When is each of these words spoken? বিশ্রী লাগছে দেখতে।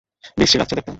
বিশ্রী 0.37 0.57
লাগছে 0.57 0.75
দেখতে। 0.75 0.89